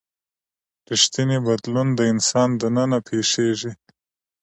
[0.89, 3.71] ریښتینی بدلون د انسان دننه پیښیږي.